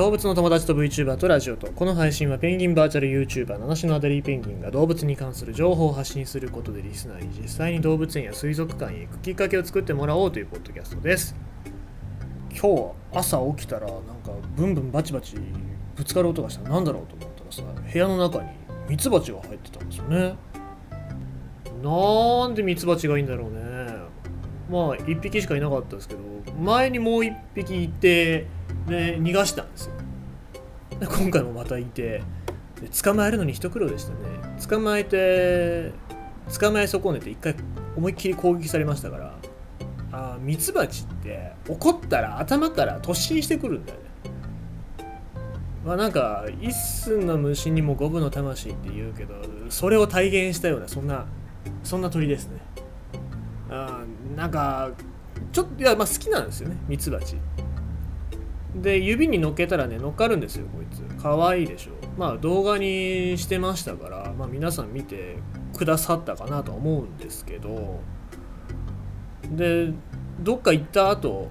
[0.00, 11.36] 動物の友達と VTuber とラジオとこの配信はペンギンバーチャル YouTuber 七種のアデリーペンギンが動物に関する情報を発信することでリスナーに実際に動物園や水族館へ行くきっかけを作ってもらおうというポッドキャストです。
[12.50, 15.36] 今日朝起きたらなんかブンブンバチバチ
[15.94, 17.62] ぶつかる音がしたら何だろうと思ったらさ
[17.92, 18.48] 部屋の中に
[18.88, 20.34] ミツバチが入ってたんですよね。
[21.82, 23.60] なんでミツバチがいいんだろうね。
[24.70, 26.20] まあ1匹しかいなかったですけど
[26.58, 28.46] 前にもう1匹いて
[28.88, 29.92] で逃がしたんですよ。
[30.98, 32.22] で今回もまたいて
[32.80, 34.18] で捕まえるのに一苦労でしたね。
[34.68, 35.92] 捕まえて
[36.58, 37.54] 捕まえ損ねて一回
[37.96, 39.34] 思いっきり攻撃されましたから
[40.12, 44.04] あミツバチって怒ったら頭から突進してくるんだよね。
[45.84, 49.34] まあなんか一寸の虫にも五分の魂って言うけど
[49.70, 51.26] それを体現したようなそんな
[51.82, 52.58] そんな鳥ですね。
[53.70, 54.04] あ
[54.36, 54.90] なんか
[55.52, 57.36] ちょっといやまあ好きなんですよねミツバチ。
[58.74, 61.02] で指に乗っけたらね乗っかるんですよこいつ。
[61.22, 61.92] かわいいでしょ。
[62.16, 65.36] まあ動画にしてましたから、まあ、皆さん見て
[65.76, 68.00] くださったかなと思うんですけど。
[69.50, 69.92] で
[70.40, 71.48] どっか行った後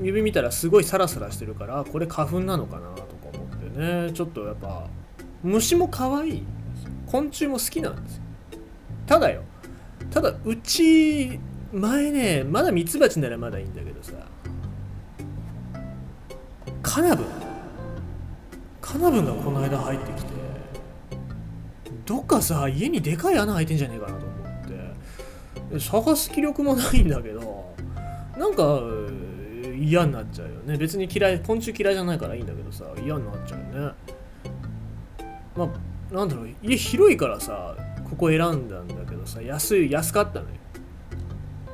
[0.00, 4.12] 指見たらすごいサラサラしてるからこれ花粉なのかなとか思ってね。
[4.12, 4.86] ちょっとやっぱ
[5.42, 6.46] 虫も可愛い。
[7.06, 8.22] 昆虫も好きなんですよ。
[9.06, 9.42] ただよ。
[10.10, 11.38] ただうち
[11.72, 13.93] 前ねまだミツバチならまだいいんだけど。
[16.84, 17.24] カナブ。
[17.24, 17.26] ン
[18.80, 20.32] カナブンがこの間入ってきて
[22.06, 24.34] どっかさ家にでかい穴開いてんじゃねえかなと思
[25.72, 27.74] って探す気力もないんだけど
[28.38, 28.80] なんか
[29.76, 30.76] 嫌になっちゃうよね。
[30.76, 33.94] 別に嫌い昆虫嫌いじゃないからいいんだけどさ嫌になっちゃうよね。
[35.56, 36.48] まあなんだろう。
[36.62, 37.74] 家広いからさ
[38.08, 40.54] ここ選んだんだけどさ安い安かったのよ。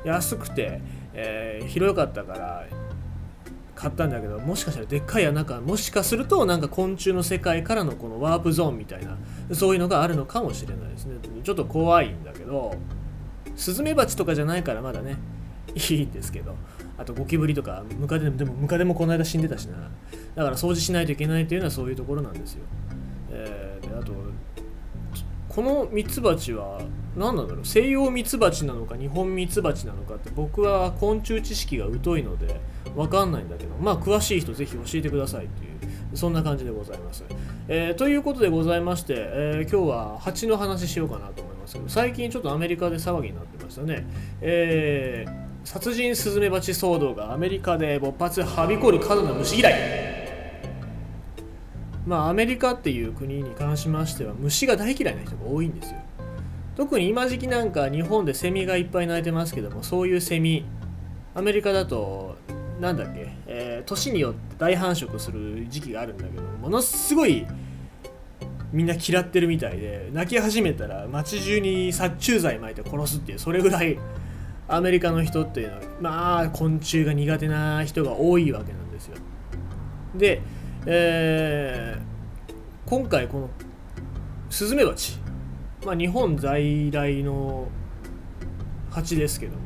[0.05, 0.81] 安くて、
[1.13, 2.65] えー広かったから
[3.75, 9.17] 買ったんだけどもしかしたらでっかい穴かもしかするとなんか昆虫の世界からのこのワープゾーンみたいな
[9.55, 11.15] そういうのがあるのかもしれないですね。
[11.43, 12.75] ちょっと怖いんだけど
[13.55, 15.17] スズメバチとかじゃないからまだね
[15.73, 16.55] いいんですけど。
[16.97, 19.89] あとゴキブリとかムカデでもムカデもこの間死んでたしな。
[20.35, 22.61] だから掃除しないといけないっていうのはそういうところなんですよ、
[23.31, 24.13] えーであと
[25.49, 26.79] このミツバチは
[27.17, 27.65] 何なんだろう？
[27.65, 32.61] 西洋ミツバチなのか日本ミツバチなのかって僕は昆虫知識が疎いので
[32.95, 37.23] 分かんないんだけどまあ詳しい人ぜひ教えてくださいっていうそんな感じでございます、
[37.67, 44.05] えーということでございまして、えー今日は蜂の話しようかなと思いますけど最近ちょっとアメリカで騒ぎになってましたね。
[44.41, 49.73] えー殺人スズメバチ騒動がアメリカで勃発はびこる過度な虫嫌い。
[52.05, 55.99] まあアメリカっていう国に関しましては虫が大嫌いな人が多いんですよ。
[56.75, 60.65] 特に今時期なんか日本でセミがいっぱい鳴いてますけどもそういうセミ
[61.35, 62.37] アメリカだと
[62.81, 67.45] なんだっけ、えー年によって大繁殖する時期があるんだけどものすごい
[68.73, 73.99] みんな嫌ってるみたいで泣き始めたら街中に殺虫剤撒いて殺すっていうそれぐらい
[74.67, 79.17] アメリカの人っていうのはまあ昆虫が苦手な人が多いわけなんですよ。
[80.15, 80.41] で、
[80.87, 82.11] えー
[82.87, 83.49] 今回この
[84.49, 85.17] スズメバチ
[85.85, 87.69] まあ日本在来の
[88.89, 89.61] 蜂ですけども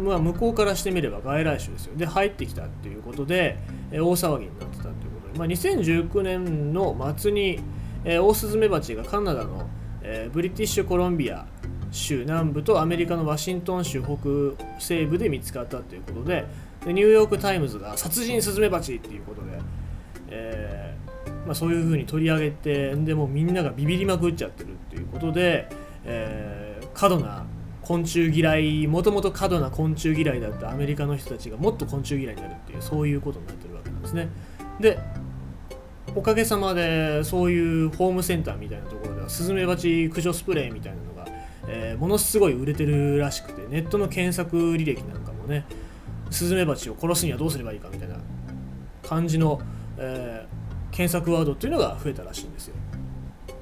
[0.00, 1.96] まあ向こうからしてみれば外来種ですよ。
[1.96, 3.58] で入ってきたっていうことで、
[3.90, 7.60] えー大騒ぎになってたということで、まあ、2019年の末に、
[8.04, 9.68] えーオオスズメバチがカナダの、
[10.02, 11.46] えーブリティッシュコロンビア
[11.90, 14.16] 州南部とアメリカのワシントン州北
[14.80, 16.46] 西部で見つかったということで。
[16.84, 19.58] でニューヨーク・タイムズが殺人スズメバチっていうことで、
[20.28, 25.66] えーまあ、そういうふうに取り上げてでもみんながビビりまくっちゃってるっていうことで、
[26.04, 27.43] えー過度な
[27.84, 34.28] 昆虫嫌いもともと過度な昆虫嫌いだったアメリカの人たちがもっと昆虫嫌いになるっていうそういうことになってるわけなんですね。
[34.80, 34.98] で
[36.14, 41.26] おかげさまでそういうホームセンターみたいなところではスズメバチ駆除スプレーみたいなのが、
[41.66, 45.64] えーものすごい売れてるらしくてネットの検索履歴なんかもね
[46.30, 48.16] スズメバチを殺すにはどうすればいいかみたいな
[49.02, 49.60] 感じの、
[49.98, 50.64] えー
[50.94, 52.76] 検索ワードっていうのが増えたらしいんですよ。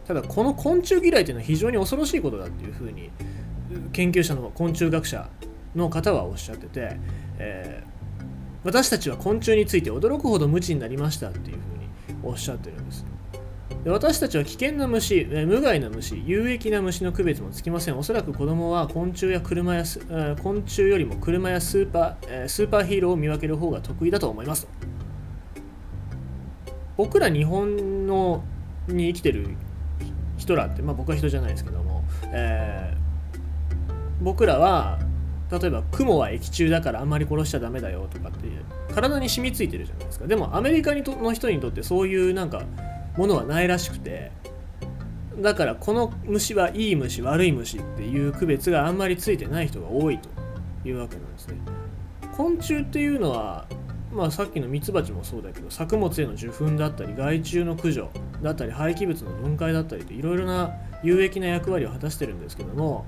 [0.06, 3.08] ただこの昆虫嫌いっていうのは非常に恐ろしいことだっていうふうに
[3.92, 5.28] 研究者の昆虫学者
[5.74, 6.96] の方はおっしゃってて、
[7.38, 7.92] えー
[8.64, 13.04] 私たちは昆虫について驚くほど無知になりましたっていうふうにおっしゃってるんです
[13.84, 17.98] で私たちは危険な虫、え無害な虫、有益な虫の区別もつきません。
[17.98, 24.68] おそらく子供は昆虫や車や、え昆虫よりも車やスーパー、えスーパーヒーローを見分ける方が得意だと思います。
[26.96, 28.44] 僕ら日本の
[28.86, 29.48] に生きてる
[30.36, 32.96] 人らって、まあ僕は人じゃないですけども、え
[34.22, 34.98] 僕らは
[35.50, 38.64] 例えば雲は液中だからあんまり殺しちゃダメだよとかっていう
[38.94, 40.26] 体に染みついてるじゃないですか。
[40.26, 42.62] でもアメリカにとの人にとってそういうなんか
[43.16, 44.32] ものはないらしくて。
[45.40, 50.28] だからこの虫はいい虫悪い虫っていう区別があんまりついてない人が多いと
[50.86, 51.56] いうわけなんですね。
[52.36, 53.66] 昆虫っていうのは
[54.12, 58.10] まあさっきのミツバチもそうだけど作物への受粉だったり害虫の駆除
[58.42, 60.70] だったり廃棄物の分解だったりといろいろな
[61.02, 63.06] 有益な役割を果たしてるんですけども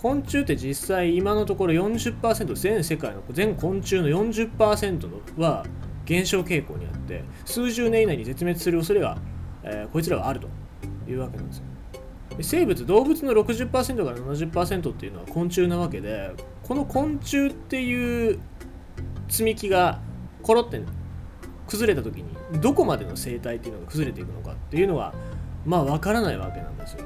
[0.00, 5.66] 昆虫って実際今のところ40%全世界の全昆虫の40%は
[6.04, 9.18] 減少傾向にあって数十年以内に絶滅する恐れが、
[9.62, 10.48] えー、こいつらはあると。
[11.10, 11.64] いうわけなんですよ。
[12.42, 16.30] 生物動物の60%から70%っていうのは昆虫なわけで
[16.62, 18.38] この昆虫っていう
[19.28, 20.00] 積み木が
[20.42, 20.80] コロって
[21.66, 25.12] 崩れた時にどこまでの生態っていうのが崩れていくのかっていうのは
[25.66, 27.04] まあ分からないわけなんですよ。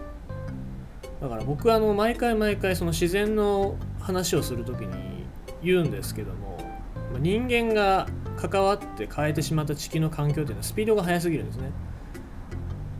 [1.21, 5.25] だから僕はあの毎回毎回その自然の話をする時に
[5.63, 6.59] 言うんですけども
[7.19, 8.07] 人間が
[8.37, 11.71] 関わって変えてしまった地球の環境っていうのはスピードが速すぎるんですね。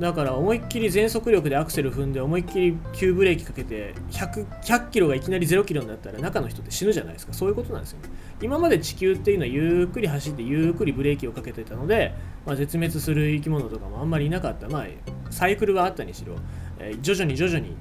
[0.01, 7.33] だから思いっきり全速力でアクセル踏んで思いっきり急ブレーキかけて 100, 100キロがいきなり0キロになったら中の人って死ぬじゃないですか。
[7.33, 8.09] そういうことなんですよね。
[8.43, 12.13] 今まで地球っていうのはゆっくり走ってゆっくりブレーキをかけてたので、
[12.45, 14.69] まあ、絶滅する生き物とかもあんまりいなかった。
[14.69, 14.87] まあ
[15.31, 16.35] サイクルはあったにしろ、
[16.81, 17.77] えー、徐々に徐々に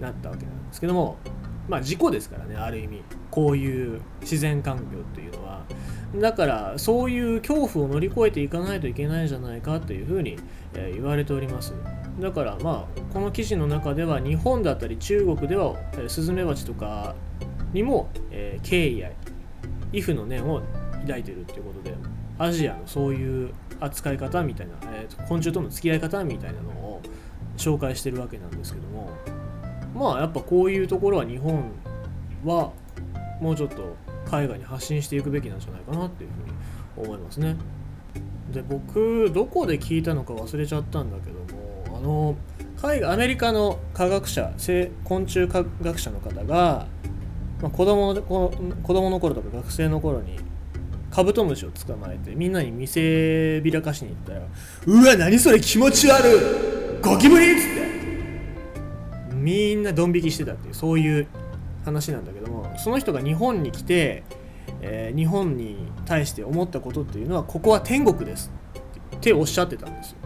[0.00, 1.16] なったわけなんですけども
[1.68, 3.02] まあ事故ですからねある意味。
[3.30, 5.62] こういう自然環境っていうのは。
[6.16, 10.38] だからそういう恐怖を乗り越えていかないといけないんじゃないかというふうに、
[10.74, 11.74] え言われております。
[12.18, 17.14] だからまあこの記事の中では日本だったり中国では、えスズメバチとか
[17.72, 19.10] にも、えー、敬意や
[19.92, 20.62] 畏怖の念を
[21.02, 21.94] 抱いているっていうことで
[22.38, 27.02] アジアのそういう扱い方みたいな、えー、昆虫との付き合い方みたいなのを
[27.56, 29.10] 紹介してるわけなんですけども
[29.94, 31.70] まあやっぱこういうところは日本
[32.44, 32.72] は
[33.40, 33.96] もうちょっと
[34.30, 36.30] 海外に発信していくべきなんじゃないかなっていう
[36.96, 37.56] ふうに思いますね。
[38.52, 42.36] で僕どこで聞いたのか忘れちゃったんだけどもあの
[42.80, 44.52] 海外アメリカの科学者
[45.04, 46.86] 昆虫科学者の方が、
[47.60, 50.38] まあ、子供の子供の頃とか学生の頃に
[51.10, 54.40] カブトムシを捕まえてみんなに見せびらかしに行ったら
[54.86, 57.77] 「うわ何それ気持ち悪いゴキブリ!」っつって
[59.38, 61.26] みんなドン引きしてたっていうそういう
[61.84, 64.24] 話なんだけどもその人が日本に来て、
[64.80, 68.52] えー、日本に対して思ったことっていうのはここは天国です
[69.16, 70.18] っておっしゃってたんですよ。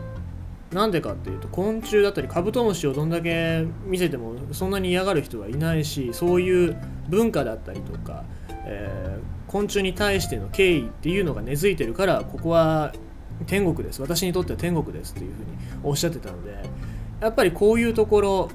[0.73, 6.77] なんでかっていうと昆虫だったりカブトムシをどんだけ見せてもそんなに嫌がる人はいないしそういう
[7.11, 8.25] 文化だったりとか、
[8.65, 12.95] えー、昆虫に対しての敬意っていうのが根付いてるからここは
[13.47, 14.01] 天国です。
[14.01, 15.47] 私にとっては天国ですっていうふうに
[15.83, 16.57] おっしゃってたので
[17.21, 18.51] やっぱりこういうところ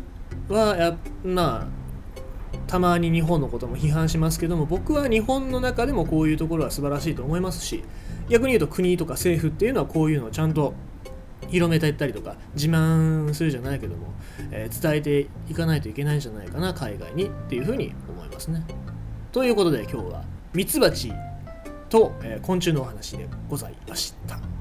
[0.49, 1.77] はやまあ
[2.67, 7.83] たまに日本のことも批判しますけども僕は日本の中でもこういうところは素晴らしいと思いますし
[8.29, 10.73] 逆に言うと国とか政府っていうのはこういうのをちゃんと
[11.49, 14.13] 広めていったりとか自慢するじゃないけども、
[14.51, 18.65] えー、伝えていかないといけないんじゃないかな海外にっていうふうに思いますね。
[19.31, 20.23] ということで今日は
[20.53, 21.13] ミツバチ
[21.89, 24.56] と、えー、昆虫のお話でございました。